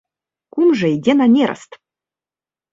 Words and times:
Кумжа 0.55 0.89
ідзе 0.95 1.13
на 1.21 1.27
нераст! 1.37 1.71